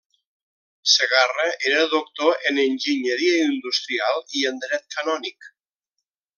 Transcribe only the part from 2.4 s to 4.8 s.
en Enginyeria Industrial i en